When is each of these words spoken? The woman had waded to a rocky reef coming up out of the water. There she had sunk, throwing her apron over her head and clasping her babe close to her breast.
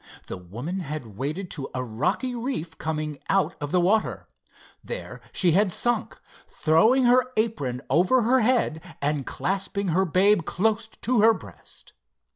The 0.25 0.35
woman 0.37 0.79
had 0.79 1.15
waded 1.15 1.51
to 1.51 1.69
a 1.75 1.83
rocky 1.83 2.33
reef 2.33 2.75
coming 2.79 3.17
up 3.17 3.21
out 3.29 3.55
of 3.61 3.71
the 3.71 3.79
water. 3.79 4.27
There 4.83 5.21
she 5.31 5.51
had 5.51 5.71
sunk, 5.71 6.19
throwing 6.47 7.03
her 7.03 7.31
apron 7.37 7.83
over 7.87 8.23
her 8.23 8.39
head 8.39 8.83
and 8.99 9.27
clasping 9.27 9.89
her 9.89 10.05
babe 10.05 10.43
close 10.45 10.87
to 10.87 11.21
her 11.21 11.35
breast. 11.35 11.93